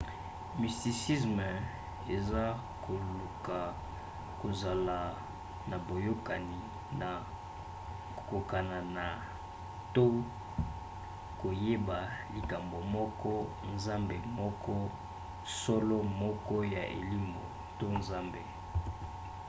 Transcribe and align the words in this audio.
mysticisme 0.61 1.49
eza 2.15 2.43
koluka 2.85 3.59
kozala 4.41 4.97
na 5.69 5.77
boyokani 5.87 6.61
na 6.99 7.09
kokokana 8.15 8.77
na 8.95 9.05
to 9.95 10.05
koyeba 11.39 11.99
likambo 12.33 12.77
moko 12.95 13.33
nzambe 13.73 14.15
moko 14.39 14.73
solo 15.59 15.97
moko 16.21 16.55
ya 16.75 16.83
elimo 16.99 17.43
to 17.79 17.85
nzambe 17.99 18.41